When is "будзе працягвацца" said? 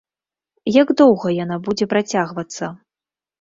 1.67-2.73